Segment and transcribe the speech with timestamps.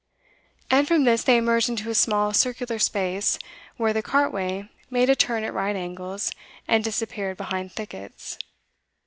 [0.71, 3.37] And from this they emerged into a small circular space,
[3.77, 6.31] where the cartway made a turn at right angles
[6.67, 8.39] and disappeared behind thickets.